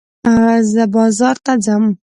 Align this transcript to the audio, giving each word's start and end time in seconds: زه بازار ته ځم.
زه 0.71 0.83
بازار 0.95 1.35
ته 1.45 1.53
ځم. 1.65 1.83